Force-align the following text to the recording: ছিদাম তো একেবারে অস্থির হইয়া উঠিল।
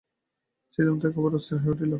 ছিদাম 0.73 0.95
তো 1.01 1.05
একেবারে 1.07 1.35
অস্থির 1.35 1.57
হইয়া 1.57 1.73
উঠিল। 1.73 1.89